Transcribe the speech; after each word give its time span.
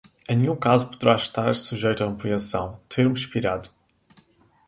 Em 0.27 0.35
nenhum 0.39 0.55
caso 0.55 0.89
poderá 0.89 1.15
estar 1.15 1.53
sujeito 1.55 2.03
a 2.03 2.07
ampliação, 2.07 2.81
termo 2.89 3.13
expirado. 3.13 3.69